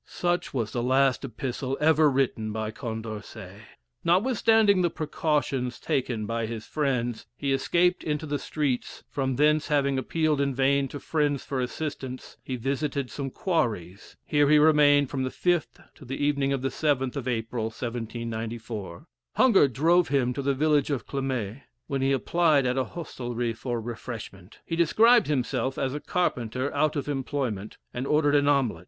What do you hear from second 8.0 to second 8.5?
into the